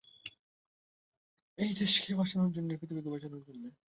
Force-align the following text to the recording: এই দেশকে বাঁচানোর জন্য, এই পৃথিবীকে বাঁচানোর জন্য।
এই 1.57 1.71
দেশকে 1.79 2.09
বাঁচানোর 2.15 2.51
জন্য, 2.55 2.67
এই 2.71 2.79
পৃথিবীকে 2.81 3.09
বাঁচানোর 3.09 3.43
জন্য। 3.47 3.63